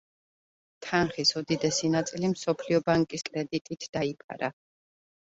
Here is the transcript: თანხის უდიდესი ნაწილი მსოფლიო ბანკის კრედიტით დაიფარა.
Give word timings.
თანხის 0.85 1.31
უდიდესი 1.41 1.91
ნაწილი 1.95 2.31
მსოფლიო 2.31 2.79
ბანკის 2.87 3.25
კრედიტით 3.27 3.85
დაიფარა. 3.99 4.51